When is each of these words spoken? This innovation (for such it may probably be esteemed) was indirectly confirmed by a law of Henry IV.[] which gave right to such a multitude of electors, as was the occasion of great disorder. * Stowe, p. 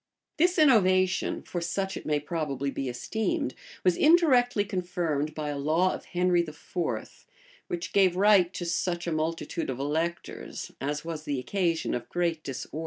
This 0.37 0.57
innovation 0.57 1.43
(for 1.43 1.61
such 1.61 1.95
it 1.95 2.07
may 2.07 2.19
probably 2.19 2.71
be 2.71 2.89
esteemed) 2.89 3.53
was 3.83 3.95
indirectly 3.95 4.65
confirmed 4.65 5.35
by 5.35 5.49
a 5.49 5.59
law 5.59 5.93
of 5.93 6.05
Henry 6.05 6.41
IV.[] 6.41 7.27
which 7.67 7.93
gave 7.93 8.15
right 8.15 8.51
to 8.55 8.65
such 8.65 9.05
a 9.05 9.11
multitude 9.11 9.69
of 9.69 9.77
electors, 9.77 10.71
as 10.81 11.05
was 11.05 11.25
the 11.25 11.39
occasion 11.39 11.93
of 11.93 12.09
great 12.09 12.43
disorder. 12.43 12.65
* 12.65 12.65
Stowe, 12.65 12.79
p. 12.79 12.79